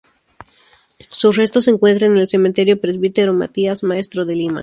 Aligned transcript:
Sus 1.09 1.37
restos 1.37 1.65
se 1.65 1.69
encuentran 1.69 2.13
en 2.13 2.17
el 2.17 2.27
Cementerio 2.27 2.81
Presbítero 2.81 3.33
Matías 3.33 3.83
Maestro 3.83 4.25
de 4.25 4.35
Lima. 4.35 4.59